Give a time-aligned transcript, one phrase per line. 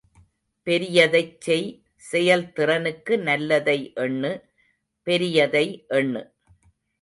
[0.67, 1.67] பெரியதைச் செய்
[2.11, 4.31] செயல்திறனுக்கு நல்லதை எண்ணு,
[5.07, 5.65] பெரியதை
[5.89, 6.23] எண்ணு.